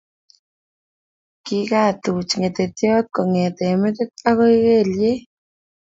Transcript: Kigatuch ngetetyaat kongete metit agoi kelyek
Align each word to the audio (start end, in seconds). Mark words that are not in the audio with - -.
Kigatuch 1.45 2.31
ngetetyaat 2.39 3.05
kongete 3.15 3.65
metit 3.81 4.11
agoi 4.29 4.57
kelyek 4.65 5.21